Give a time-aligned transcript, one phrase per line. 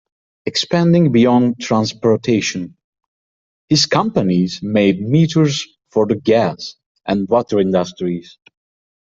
[0.47, 2.75] Expanding beyond transportation,
[3.69, 6.73] his companies made meters for the gas
[7.05, 8.39] and water industries.